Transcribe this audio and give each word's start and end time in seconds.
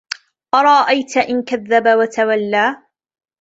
أَرَأَيْتَ 0.55 1.17
إِنْ 1.17 1.43
كَذَّبَ 1.43 1.97
وَتَوَلَّى 1.97 2.77